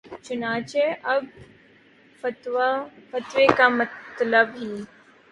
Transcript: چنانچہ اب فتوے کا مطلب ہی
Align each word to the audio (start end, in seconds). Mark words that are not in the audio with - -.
چنانچہ 0.25 0.83
اب 1.13 1.23
فتوے 2.21 3.45
کا 3.57 3.67
مطلب 3.71 4.47
ہی 4.57 4.71